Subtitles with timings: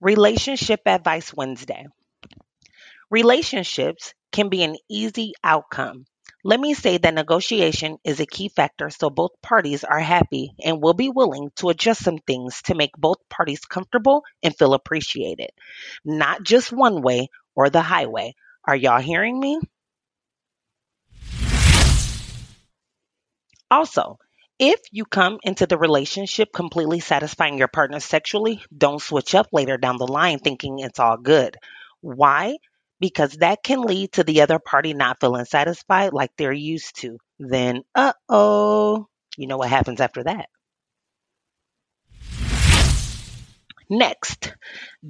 [0.00, 1.86] Relationship Advice Wednesday.
[3.10, 6.04] Relationships can be an easy outcome.
[6.44, 10.82] Let me say that negotiation is a key factor so both parties are happy and
[10.82, 15.50] will be willing to adjust some things to make both parties comfortable and feel appreciated.
[16.04, 18.34] Not just one way or the highway.
[18.64, 19.58] Are y'all hearing me?
[23.70, 24.18] Also,
[24.58, 29.76] if you come into the relationship completely satisfying your partner sexually, don't switch up later
[29.76, 31.56] down the line thinking it's all good.
[32.00, 32.56] Why?
[32.98, 37.18] Because that can lead to the other party not feeling satisfied like they're used to.
[37.38, 40.48] Then, uh oh, you know what happens after that.
[43.90, 44.54] Next,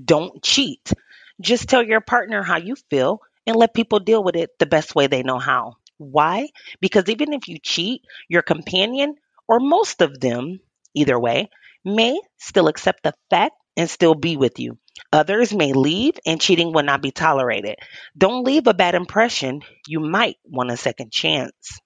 [0.04, 0.92] don't cheat.
[1.40, 4.94] Just tell your partner how you feel and let people deal with it the best
[4.94, 5.76] way they know how.
[5.98, 6.48] Why?
[6.80, 9.14] Because even if you cheat, your companion
[9.48, 10.60] or most of them,
[10.94, 11.50] either way,
[11.84, 14.78] may still accept the fact and still be with you.
[15.12, 17.76] Others may leave and cheating will not be tolerated.
[18.16, 19.62] Don't leave a bad impression.
[19.86, 21.78] You might want a second chance.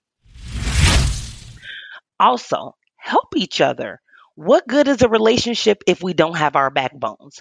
[2.19, 4.01] Also, help each other.
[4.37, 7.41] What good is a relationship if we don't have our backbones?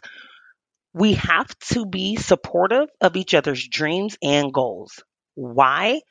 [0.94, 5.04] We have to be supportive of each other's dreams and goals.
[5.36, 6.02] Why?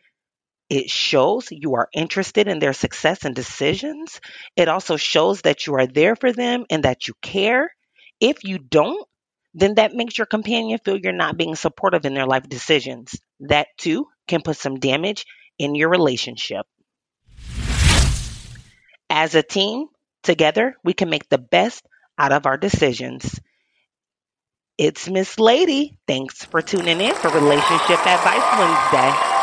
[0.70, 4.20] It shows you are interested in their success and decisions.
[4.54, 7.74] It also shows that you are there for them and that you care.
[8.20, 9.06] If you don't,
[9.54, 13.18] then that makes your companion feel you're not being supportive in their life decisions.
[13.40, 15.24] That too can put some damage
[15.58, 16.66] in your relationship.
[19.08, 19.86] As a team,
[20.22, 21.82] together, we can make the best
[22.18, 23.40] out of our decisions.
[24.76, 25.98] It's Miss Lady.
[26.06, 29.37] Thanks for tuning in for Relationship Advice Wednesday.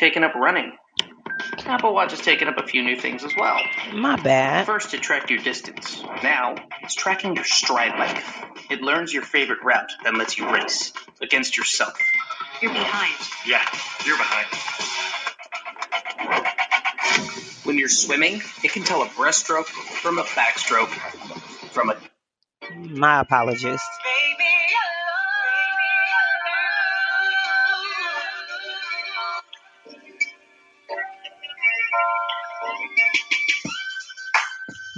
[0.00, 0.72] Taken up running.
[1.66, 3.60] Apple Watch has taken up a few new things as well.
[3.92, 4.66] My bad.
[4.66, 6.02] First, it tracked your distance.
[6.22, 8.24] Now, it's tracking your stride length.
[8.70, 11.98] It learns your favorite route, then lets you race against yourself.
[12.62, 13.14] You're behind.
[13.46, 13.62] Yeah,
[14.06, 14.46] you're behind.
[17.64, 20.88] When you're swimming, it can tell a breaststroke from a backstroke
[21.72, 21.96] from a
[22.88, 23.82] My apologies.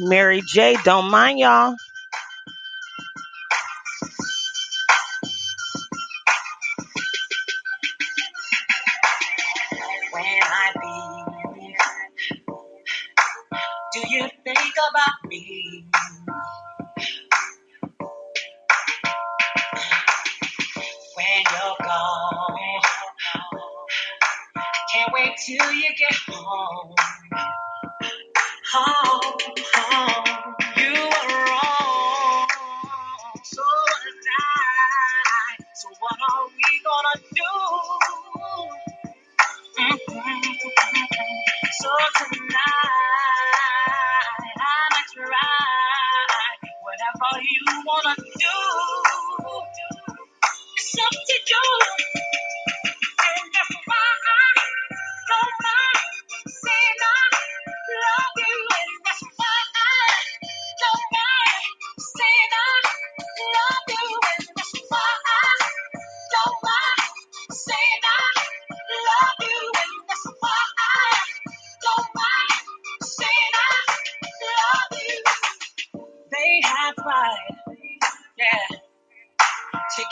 [0.03, 1.77] Mary J, don't mind y'all.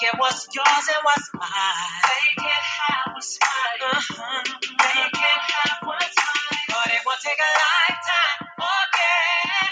[0.00, 2.02] To get what's yours and what's mine.
[2.04, 3.90] They can't have what's mine.
[3.92, 4.42] Uh-huh.
[4.60, 6.60] They can't have what's mine.
[6.68, 8.48] But it won't take a lifetime,
[8.96, 9.68] yeah,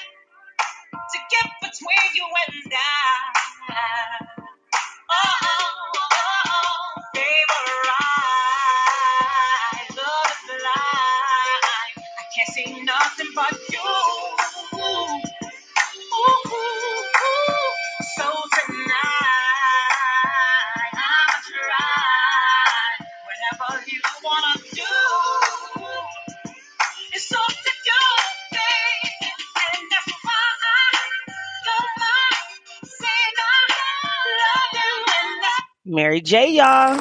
[0.97, 3.38] to get between you and I.
[35.89, 37.01] Mary J, y'all.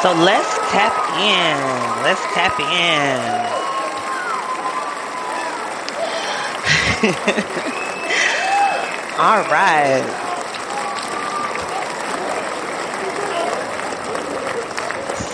[0.00, 1.58] So let's tap in.
[2.02, 3.42] Let's tap in.
[9.18, 10.31] All right.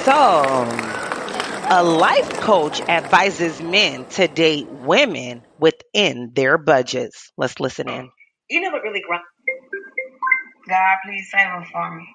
[0.08, 0.14] So,
[1.70, 7.31] a life coach advises men to date women within their budgets.
[7.37, 8.10] Let's listen in.
[8.49, 9.26] You know what really grinds?
[10.66, 12.08] God, please save her for me.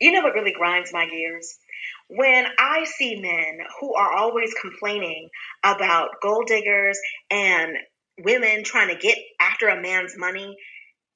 [0.00, 1.58] You know what really grinds my gears?
[2.08, 5.28] when I see men who are always complaining
[5.64, 6.98] about gold diggers
[7.30, 7.72] and
[8.24, 10.56] women trying to get after a man's money,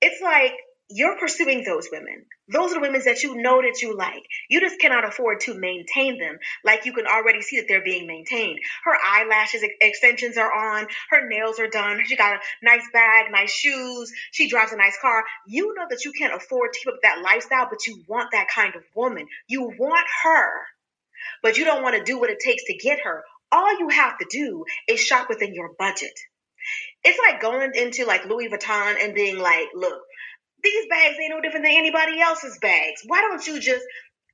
[0.00, 0.52] it's like
[0.90, 2.26] you're pursuing those women.
[2.52, 4.22] Those are the women that you know that you like.
[4.50, 8.06] You just cannot afford to maintain them like you can already see that they're being
[8.06, 8.58] maintained.
[8.84, 13.50] Her eyelashes extensions are on, her nails are done, she got a nice bag, nice
[13.50, 15.24] shoes, she drives a nice car.
[15.46, 18.48] You know that you can't afford to keep up that lifestyle, but you want that
[18.48, 19.26] kind of woman.
[19.48, 20.66] You want her
[21.42, 23.24] but you don't want to do what it takes to get her.
[23.52, 26.12] All you have to do is shop within your budget.
[27.04, 30.00] It's like going into like Louis Vuitton and being like, look,
[30.64, 33.02] these bags ain't no different than anybody else's bags.
[33.06, 33.84] Why don't you just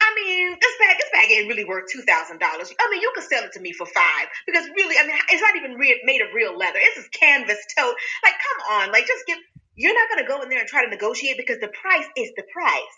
[0.00, 2.72] I mean, this bag, this bag ain't really worth two thousand dollars.
[2.72, 5.42] I mean, you could sell it to me for five because really, I mean, it's
[5.42, 6.80] not even re- made of real leather.
[6.80, 7.96] It's just canvas tote.
[8.24, 9.38] Like, come on, like, just give.
[9.76, 12.44] You're not gonna go in there and try to negotiate because the price is the
[12.52, 12.96] price.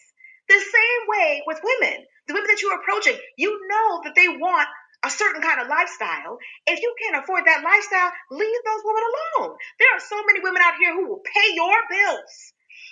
[0.48, 2.06] The same way with women.
[2.28, 4.68] The women that you're approaching, you know that they want
[5.04, 6.38] a certain kind of lifestyle.
[6.66, 9.56] If you can't afford that lifestyle, leave those women alone.
[9.78, 12.32] There are so many women out here who will pay your bills,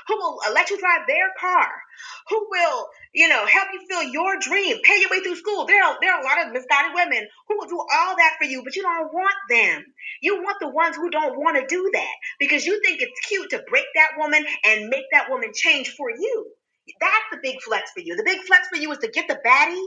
[0.08, 1.69] who will let you drive their car,
[2.29, 5.67] who will, you know, help you fill your dream, pay your way through school.
[5.67, 8.47] There are, there are a lot of misguided women who will do all that for
[8.47, 9.85] you, but you don't want them.
[10.23, 13.50] You want the ones who don't want to do that because you think it's cute
[13.50, 16.50] to break that woman and make that woman change for you.
[17.00, 18.17] That's the big flex for you.
[18.17, 19.87] The big flex for you is to get the baddie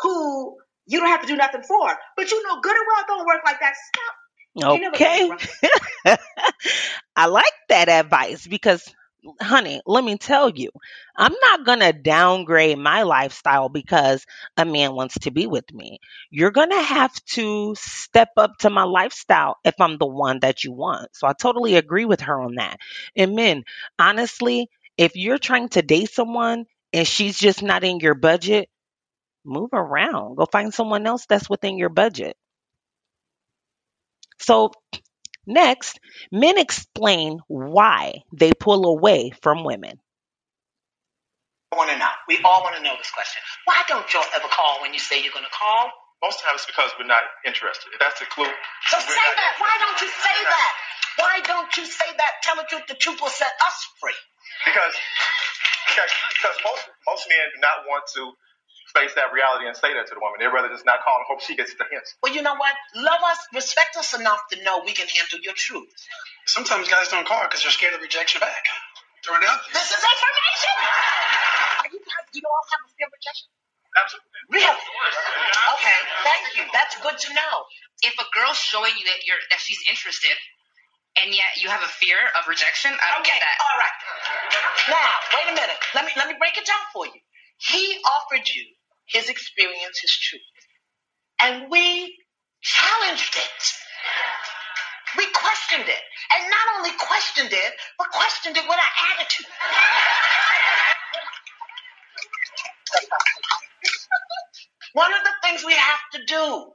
[0.00, 0.56] who
[0.86, 1.90] you don't have to do nothing for.
[2.16, 3.74] But you know good and well don't work like that.
[3.76, 4.14] Stop.
[4.94, 5.30] Okay.
[7.16, 8.92] I like that advice because
[9.40, 10.70] honey, let me tell you,
[11.16, 14.24] I'm not going to downgrade my lifestyle because
[14.56, 15.98] a man wants to be with me.
[16.30, 20.64] You're going to have to step up to my lifestyle if I'm the one that
[20.64, 21.08] you want.
[21.14, 22.78] So I totally agree with her on that.
[23.16, 23.64] And men,
[23.98, 28.68] honestly, if you're trying to date someone and she's just not in your budget,
[29.44, 30.36] move around.
[30.36, 32.36] Go find someone else that's within your budget.
[34.38, 34.72] So,
[35.46, 36.00] next,
[36.32, 40.00] men explain why they pull away from women.
[41.72, 42.10] I want to know.
[42.26, 43.42] We all want to know this question.
[43.64, 45.90] Why don't y'all ever call when you say you're going to call?
[46.22, 47.94] Most times it's because we're not interested.
[47.94, 48.50] If that's the clue.
[48.90, 49.52] So say that.
[49.62, 50.72] Why don't you say that?
[51.16, 52.32] Why don't you say that?
[52.42, 52.86] Tell the truth.
[52.90, 54.18] The truth will set us free.
[54.66, 54.94] Because
[55.88, 58.34] because, because most most men do not want to
[58.92, 60.38] face that reality and say that to the woman.
[60.42, 62.14] They'd rather just not call and hope she gets the hints.
[62.22, 62.74] Well, you know what?
[62.96, 65.88] Love us, respect us enough to know we can handle your truth.
[66.46, 68.64] Sometimes guys don't call because they're scared of rejection back.
[69.24, 69.60] Throw it out.
[69.72, 70.74] This is information.
[71.84, 73.48] Are you guys, do you all have a fear of rejection?
[73.96, 74.30] Absolutely.
[74.54, 74.82] Really?
[75.76, 76.64] Okay, thank you.
[76.72, 77.54] That's good to know.
[78.02, 80.34] If a girl's showing you that you're that she's interested,
[81.20, 82.92] and yet you have a fear of rejection.
[82.94, 83.56] I don't okay, get that.
[83.60, 83.96] all right.
[84.94, 85.78] Now, wait a minute.
[85.94, 87.20] Let me let me break it down for you.
[87.58, 88.64] He offered you
[89.12, 90.42] his experience, his truth,
[91.42, 92.16] and we
[92.62, 93.62] challenged it.
[95.16, 96.02] We questioned it,
[96.32, 99.46] and not only questioned it, but questioned it with an attitude.
[104.92, 106.72] One of the things we have to do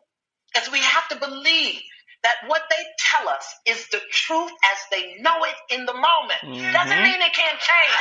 [0.58, 1.82] is we have to believe
[2.24, 6.42] that what they tell us is the truth as they know it in the moment.
[6.42, 6.74] Mm-hmm.
[6.74, 8.00] Doesn't mean it can't change.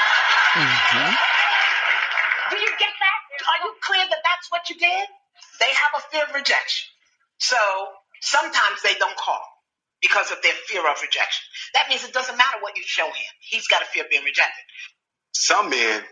[0.55, 1.15] Mm-hmm.
[2.51, 3.24] Do you get that?
[3.43, 5.07] Are you clear that that's what you did?
[5.61, 6.87] They have a fear of rejection.
[7.39, 7.57] So
[8.23, 9.43] sometimes they don't call
[10.01, 11.43] because of their fear of rejection.
[11.75, 13.33] That means it doesn't matter what you show him.
[13.41, 14.65] He's got a fear of being rejected.
[15.33, 16.03] Some men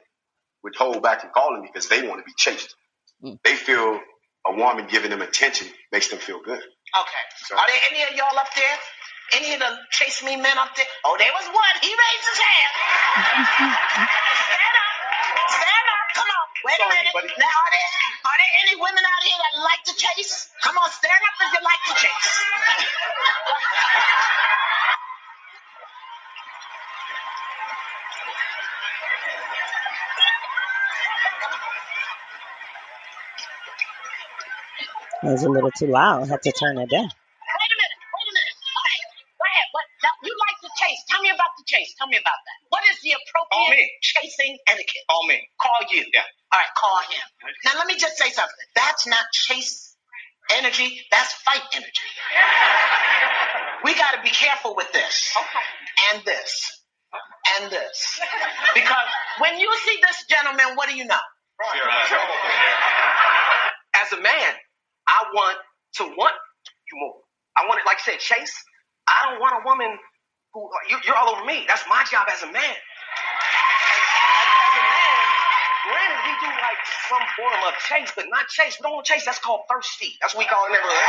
[0.65, 2.75] would hold back from calling because they want to be chased.
[3.23, 3.39] Mm.
[3.45, 4.01] They feel
[4.47, 6.59] a woman giving them attention makes them feel good.
[6.61, 7.25] Okay.
[7.47, 8.77] So- Are there any of y'all up there?
[9.33, 10.85] Any of the chase me men up there?
[11.07, 11.75] Oh, there was one.
[11.81, 12.73] He raised his hand.
[14.45, 14.93] Stand up.
[15.49, 16.07] Stand up.
[16.15, 16.47] Come on.
[16.65, 17.13] Wait a minute.
[17.15, 17.29] buddy.
[17.39, 17.91] Now, are there,
[18.27, 20.49] are there any women out here that like to chase?
[20.63, 22.31] Come on, stand up if you like to chase.
[35.23, 36.25] That was a little too loud.
[36.25, 37.09] I had to turn it down.
[37.13, 37.99] Wait a minute.
[38.09, 38.57] Wait a minute.
[38.73, 39.05] All right.
[39.37, 39.69] Go ahead.
[39.77, 39.87] What?
[40.03, 41.01] Now, you like to chase.
[41.13, 41.93] Tell me about the chase.
[42.01, 42.59] Tell me about that.
[42.73, 43.87] What is the appropriate Call me.
[44.01, 45.05] Chasing etiquette.
[45.13, 45.39] Call me.
[45.61, 46.05] Call you.
[46.15, 46.25] Yeah.
[46.53, 47.27] All right, call him.
[47.65, 48.57] Now let me just say something.
[48.75, 49.97] That's not chase
[50.53, 51.01] energy.
[51.11, 52.09] That's fight energy.
[53.85, 55.33] We got to be careful with this
[56.13, 56.83] and this
[57.61, 58.07] and this
[58.75, 59.09] because
[59.41, 61.21] when you see this gentleman, what do you know?
[63.97, 64.53] As a man,
[65.09, 65.59] I want
[65.99, 66.35] to want
[66.93, 67.17] you more.
[67.59, 68.55] I want it, like I said, Chase.
[69.09, 69.99] I don't want a woman
[70.55, 71.65] who you, you're all over me.
[71.69, 72.57] That's my job as a man.
[72.57, 72.99] As,
[74.57, 75.25] as a man,
[75.89, 76.72] granted, we do like
[77.09, 78.79] some form of chase, but not chase.
[78.79, 79.25] We don't want chase.
[79.25, 80.19] That's called thirsty.
[80.21, 81.09] That's what we call it in the neighborhood.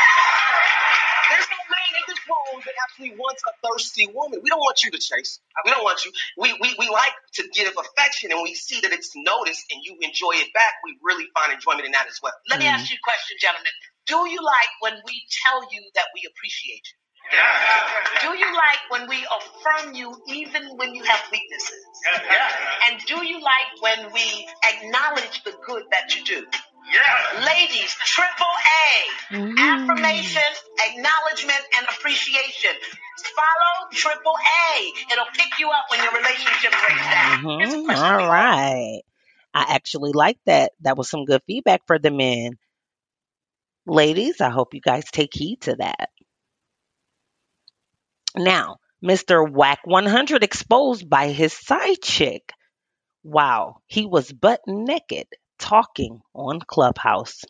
[1.32, 4.44] There's no man in this world that actually wants a thirsty woman.
[4.44, 5.40] We don't want you to chase.
[5.66, 6.12] We don't want you.
[6.38, 9.98] We, we, we like to give affection and we see that it's noticed and you
[10.02, 10.84] enjoy it back.
[10.84, 12.36] We really find enjoyment in that as well.
[12.50, 12.76] Let me mm-hmm.
[12.76, 13.72] ask you a question, gentlemen.
[14.06, 15.16] Do you like when we
[15.48, 16.98] tell you that we appreciate you?
[17.32, 17.40] Yeah.
[18.20, 21.88] Do you like when we affirm you even when you have weaknesses?
[22.90, 26.46] And do you like when we acknowledge the good that you do?
[27.46, 29.32] Ladies, triple A.
[29.60, 30.42] Affirmation,
[30.90, 32.72] acknowledgement, and appreciation.
[33.24, 34.94] Follow triple A.
[35.14, 37.44] It'll pick you up when your relationship breaks down.
[37.58, 37.86] Here's a Mhm.
[37.86, 39.02] question all- right.
[39.54, 40.74] I actually like that.
[40.82, 42.58] That was some good feedback for the men.
[43.86, 46.10] Ladies, I hope you guys take heed to that.
[48.36, 49.50] Now, Mr.
[49.52, 52.52] Wack 100 exposed by his side chick.
[53.24, 55.28] Wow, he was butt naked
[55.60, 57.42] talking on Clubhouse.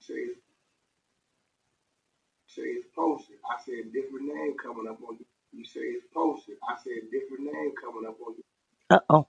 [0.00, 0.14] say
[2.48, 3.36] say it's posted.
[3.50, 5.26] I said different name coming up on you.
[5.52, 6.56] You say it's posted.
[6.68, 8.44] I said different name coming up on you.
[8.90, 9.28] Uh oh.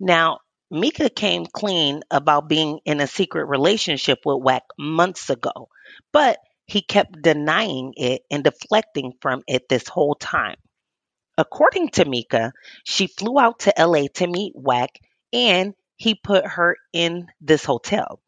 [0.00, 0.40] Now,
[0.70, 5.68] Mika came clean about being in a secret relationship with Wack months ago,
[6.12, 10.56] but he kept denying it and deflecting from it this whole time.
[11.38, 12.52] According to Mika,
[12.84, 14.90] she flew out to LA to meet Wack
[15.32, 18.20] and he put her in this hotel.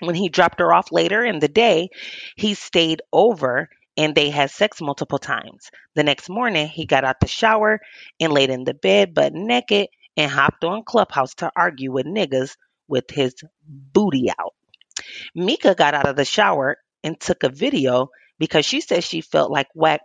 [0.00, 1.90] When he dropped her off later in the day,
[2.36, 5.70] he stayed over and they had sex multiple times.
[5.94, 7.80] The next morning, he got out the shower
[8.20, 12.56] and laid in the bed butt naked and hopped on Clubhouse to argue with niggas
[12.88, 13.34] with his
[13.66, 14.54] booty out.
[15.34, 19.50] Mika got out of the shower and took a video because she said she felt
[19.50, 20.00] like Wack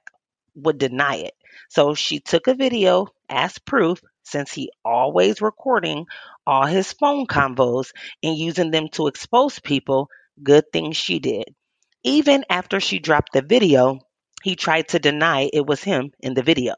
[0.56, 1.34] would deny it.
[1.70, 6.06] So she took a video as proof since he always recording
[6.46, 10.10] all his phone convos and using them to expose people.
[10.42, 11.56] Good thing she did.
[12.04, 14.00] Even after she dropped the video,
[14.44, 16.76] he tried to deny it was him in the video.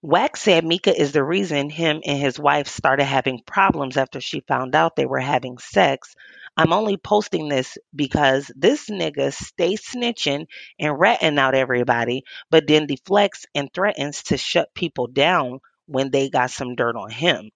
[0.00, 4.40] Wax said Mika is the reason him and his wife started having problems after she
[4.40, 6.14] found out they were having sex.
[6.56, 10.46] I'm only posting this because this nigga stay snitching
[10.78, 16.30] and ratting out everybody, but then deflects and threatens to shut people down when they
[16.30, 17.50] got some dirt on him.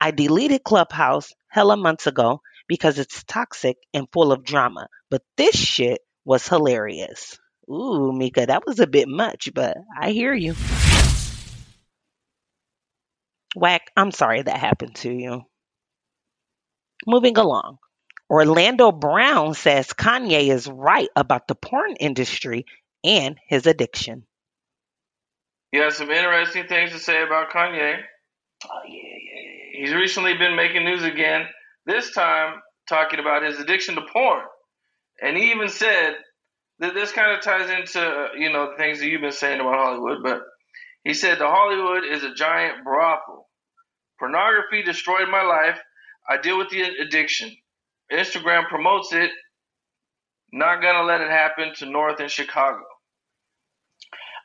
[0.00, 5.56] I deleted Clubhouse hella months ago because it's toxic and full of drama, but this
[5.56, 7.38] shit was hilarious.
[7.70, 10.56] Ooh, Mika, that was a bit much, but I hear you.
[13.56, 15.42] Wack, I'm sorry that happened to you.
[17.06, 17.78] Moving along.
[18.34, 22.66] Orlando Brown says Kanye is right about the porn industry
[23.04, 24.24] and his addiction.
[25.70, 27.94] He has some interesting things to say about Kanye.
[28.64, 29.80] Oh, yeah, yeah, yeah.
[29.84, 31.46] He's recently been making news again,
[31.86, 32.54] this time
[32.88, 34.42] talking about his addiction to porn.
[35.22, 36.14] And he even said
[36.80, 39.60] that this kind of ties into, uh, you know, the things that you've been saying
[39.60, 40.40] about Hollywood, but
[41.04, 43.48] he said the Hollywood is a giant brothel.
[44.18, 45.78] Pornography destroyed my life.
[46.28, 47.54] I deal with the addiction.
[48.12, 49.30] Instagram promotes it.
[50.52, 52.84] Not gonna let it happen to North and Chicago.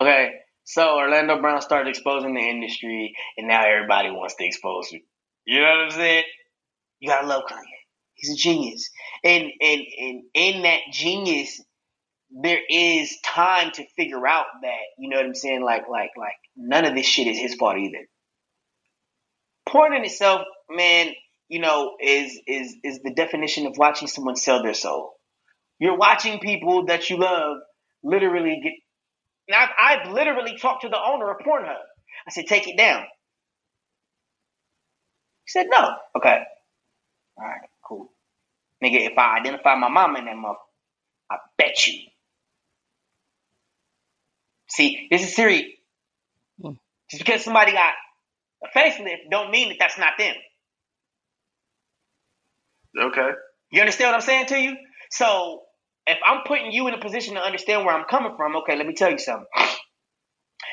[0.01, 0.31] Okay,
[0.63, 5.01] so Orlando Brown started exposing the industry, and now everybody wants to expose him.
[5.45, 6.23] You know what I'm saying?
[6.99, 7.63] You gotta love Kanye.
[8.13, 8.89] He's a genius,
[9.23, 11.61] and and and in that genius,
[12.29, 15.63] there is time to figure out that you know what I'm saying.
[15.63, 18.05] Like like like none of this shit is his fault either.
[19.67, 21.13] Porn in itself, man,
[21.49, 25.13] you know, is is is the definition of watching someone sell their soul.
[25.79, 27.57] You're watching people that you love
[28.03, 28.73] literally get.
[29.49, 31.75] Now, I've, I've literally talked to the owner of Pornhub.
[32.27, 33.01] I said, take it down.
[35.45, 35.89] He said, no.
[36.17, 36.39] Okay.
[37.37, 38.11] All right, cool.
[38.83, 40.57] Nigga, if I identify my mama in that mother,
[41.31, 42.01] I bet you.
[44.69, 45.65] See, this is serious.
[46.61, 46.73] Hmm.
[47.09, 47.93] Just because somebody got
[48.63, 50.35] a facelift don't mean that that's not them.
[52.97, 53.29] Okay.
[53.71, 54.75] You understand what I'm saying to you?
[55.11, 55.61] So
[56.07, 58.85] if I'm putting you in a position to understand where I'm coming from, okay, let
[58.87, 59.45] me tell you something.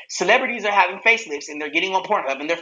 [0.09, 2.59] Celebrities are having facelifts and they're getting on Pornhub and they're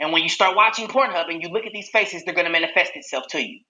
[0.00, 2.52] and when you start watching Pornhub and you look at these faces, they're going to
[2.52, 3.60] manifest itself to you.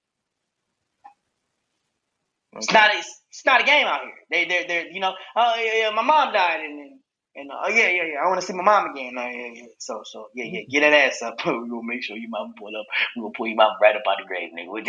[2.55, 4.15] It's not a, it's, it's not a game out here.
[4.31, 7.01] They they they you know oh yeah yeah my mom died and and,
[7.37, 9.15] and uh, oh yeah yeah yeah I want to see my mom again.
[9.19, 9.67] Oh, yeah, yeah.
[9.79, 11.37] So so yeah yeah get that ass up.
[11.47, 12.87] we gonna make sure your mom pull up.
[13.17, 14.85] We gonna pull your mom right up out the grave, nigga.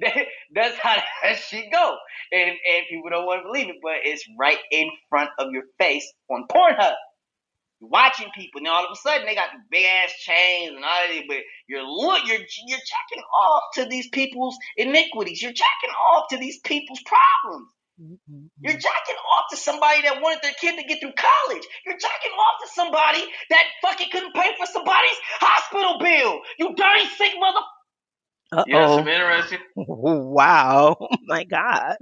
[0.00, 1.96] that, that's how that shit go.
[2.32, 5.64] And and people don't want to believe it, but it's right in front of your
[5.78, 6.94] face on Pornhub
[7.80, 11.08] You're watching people, and all of a sudden they got big ass chains and all
[11.08, 11.38] that, but
[11.68, 15.42] you're look, you're you're jacking off to these people's iniquities.
[15.42, 17.70] You're jacking off to these people's problems.
[18.00, 18.46] Mm-hmm.
[18.60, 21.62] You're jacking off to somebody that wanted their kid to get through college.
[21.84, 26.40] You're jacking off to somebody that fucking couldn't pay for somebody's hospital bill.
[26.58, 27.60] You dirty sick mother.
[28.52, 28.64] Uh-oh.
[28.66, 29.58] Yeah, some interesting.
[29.76, 30.96] Wow.
[31.12, 31.96] Oh my God.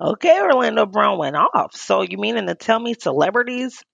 [0.00, 1.76] Okay, Orlando Brown went off.
[1.76, 3.84] So you meaning to tell me celebrities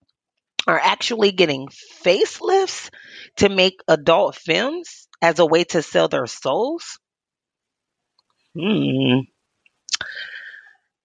[0.66, 1.68] are actually getting
[2.02, 2.90] facelifts
[3.36, 6.98] to make adult films as a way to sell their souls?
[8.58, 9.20] Hmm.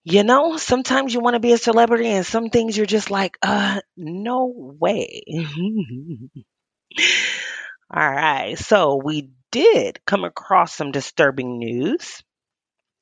[0.03, 3.37] You know, sometimes you want to be a celebrity and some things you're just like,
[3.41, 5.23] uh, no way.
[7.89, 8.57] All right.
[8.57, 12.21] So we did come across some disturbing news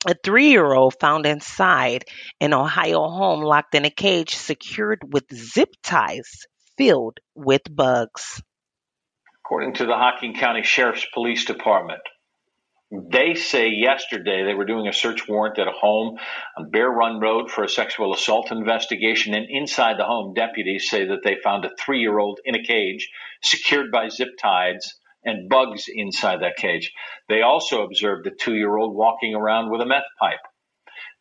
[0.06, 2.04] a three year old found inside
[2.40, 8.42] an Ohio home locked in a cage secured with zip ties filled with bugs.
[9.44, 12.00] According to the Hocking County Sheriff's Police Department,
[12.92, 16.18] they say yesterday they were doing a search warrant at a home
[16.58, 19.32] on Bear Run Road for a sexual assault investigation.
[19.32, 22.62] And inside the home, deputies say that they found a three year old in a
[22.62, 23.08] cage
[23.42, 26.92] secured by zip ties and bugs inside that cage.
[27.30, 30.40] They also observed a two year old walking around with a meth pipe.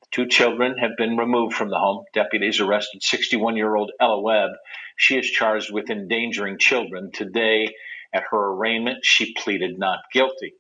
[0.02, 2.04] The two children have been removed from the home.
[2.14, 4.52] Deputies arrested 61 year old Ella Webb.
[4.98, 7.12] She is charged with endangering children.
[7.14, 7.70] Today,
[8.14, 10.54] at her arraignment, she pleaded not guilty.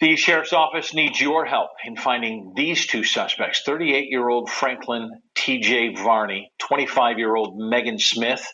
[0.00, 5.10] The sheriff's office needs your help in finding these two suspects 38 year old Franklin
[5.34, 5.96] T.J.
[5.96, 8.46] Varney, 25 year old Megan Smith,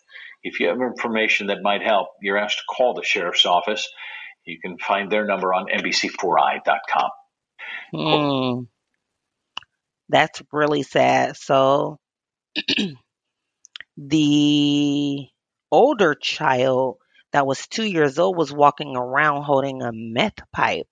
[0.44, 3.88] if you have information that might help, you're asked to call the sheriff's office.
[4.44, 7.10] You can find their number on NBC4i.com.
[7.94, 8.64] Hmm.
[10.10, 11.36] That's really sad.
[11.38, 11.98] So
[13.96, 15.26] the
[15.72, 16.98] older child
[17.32, 20.86] that was two years old was walking around holding a meth pipe.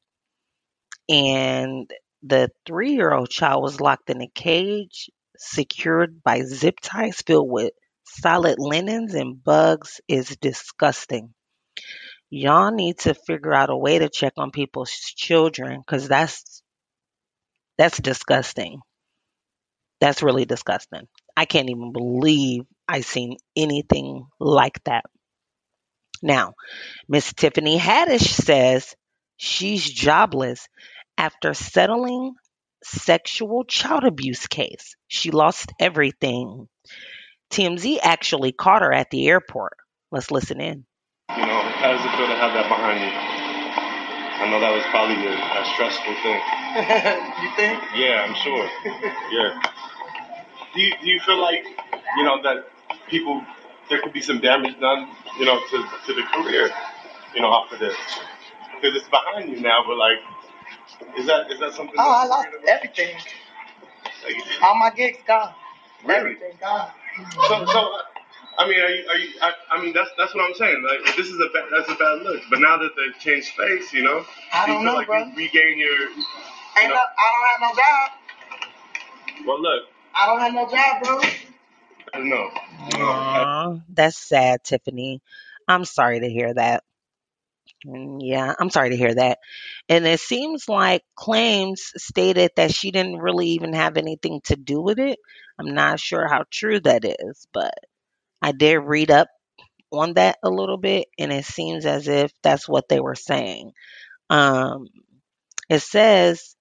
[1.12, 1.90] And
[2.22, 7.51] the three year old child was locked in a cage secured by zip ties filled
[7.51, 7.72] with
[8.05, 11.35] solid linens and bugs is disgusting.
[12.31, 16.62] Y'all need to figure out a way to check on people's children because that's
[17.77, 18.81] that's disgusting.
[20.01, 21.09] That's really disgusting.
[21.37, 25.05] I can't even believe I seen anything like that.
[26.22, 26.55] Now,
[27.07, 28.94] Miss Tiffany Haddish says
[29.37, 30.68] she's jobless
[31.18, 32.35] after settling
[32.83, 34.96] sexual child abuse case.
[35.09, 36.68] She lost everything.
[37.51, 39.77] TMZ actually caught her at the airport.
[40.11, 40.85] Let's listen in.
[41.37, 43.42] You know, how does it feel to have that behind you?
[44.42, 46.40] I know that was probably a, a stressful thing.
[47.46, 47.79] you think?
[47.94, 48.66] Yeah, I'm sure.
[49.31, 49.62] yeah.
[50.75, 51.64] Do you, do you feel like,
[52.16, 52.66] you know, that
[53.09, 53.42] people,
[53.88, 56.70] there could be some damage done, you know, to, to the career,
[57.35, 57.94] you know, off of this?
[58.75, 60.18] Because it's behind you now, but like,
[61.19, 61.97] is that is that something?
[61.99, 63.17] Oh, I lost everything.
[64.25, 65.55] Like, All my gigs gone.
[66.05, 66.19] Really?
[66.19, 66.91] Everything gone.
[67.49, 67.93] So, so
[68.59, 70.85] I mean, are you, are you, I, I mean, that's that's what I'm saying.
[70.88, 72.41] Like, this is a bad, that's a bad look.
[72.51, 75.07] But now that they've changed space, you know, I do you don't feel know, like
[75.09, 75.25] bro.
[75.27, 75.91] you regain your.
[75.93, 76.25] You
[76.79, 78.11] Ain't know, no, I don't have no job.
[79.47, 79.85] well, look,
[80.15, 81.21] I don't have no job, bro.
[82.15, 82.51] I don't know.
[82.97, 85.23] Aw, that's sad, Tiffany.
[85.69, 86.85] I'm sorry to hear that.
[87.87, 89.38] Mm, Yeah, I'm sorry to hear that.
[89.88, 94.81] And it seems like claims stated that she didn't really even have anything to do
[94.81, 95.18] with it.
[95.59, 97.75] I'm not sure how true that is, but
[98.42, 99.29] I did read up
[99.92, 103.73] on that a little bit, and it seems as if that's what they were saying.
[104.31, 104.88] Um,
[105.71, 106.57] it says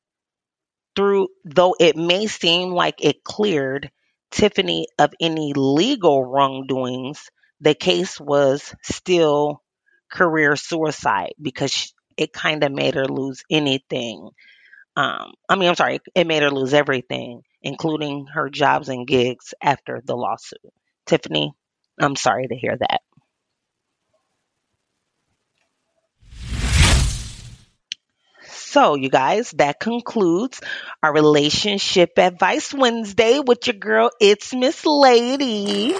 [0.96, 3.92] through though it may seem like it cleared
[4.32, 7.30] Tiffany of any legal wrongdoings,
[7.60, 9.62] the case was still
[10.12, 14.30] career suicide because she, it kind of made her lose anything.
[14.96, 19.54] Um, I mean, I'm sorry, it made her lose everything, including her jobs and gigs
[19.62, 20.60] after the lawsuit.
[21.06, 21.54] Tiffany,
[22.00, 23.02] I'm sorry to hear that.
[28.72, 30.62] So, you guys, that concludes
[31.04, 35.94] our Relationship Advice Wednesday with your girl, It's Miss Lady.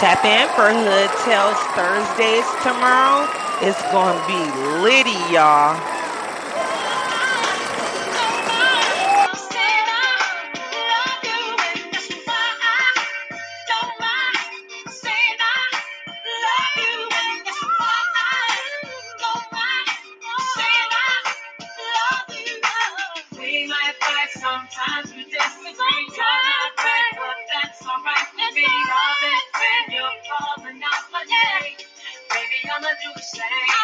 [0.00, 3.28] Tap in for Hood Tales Thursdays tomorrow.
[3.60, 4.40] It's going to be
[4.80, 5.76] litty, y'all.
[33.40, 33.79] say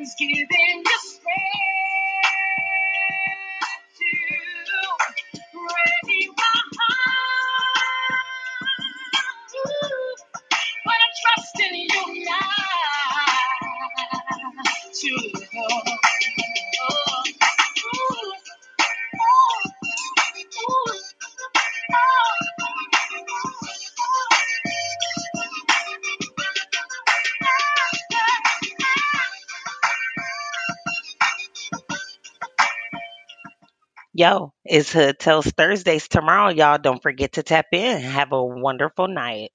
[0.00, 1.49] He's giving us strength.
[34.20, 36.50] Yo, it's uh, Hood Toast Thursdays tomorrow.
[36.50, 38.02] Y'all don't forget to tap in.
[38.02, 39.52] Have a wonderful night.